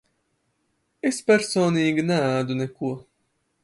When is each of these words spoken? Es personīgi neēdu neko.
Es 1.11 1.21
personīgi 1.29 2.09
neēdu 2.11 2.61
neko. 2.65 2.95